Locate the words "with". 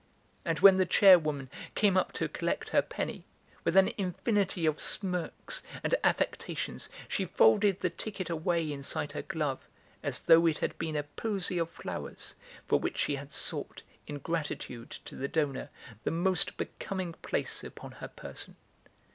3.63-3.77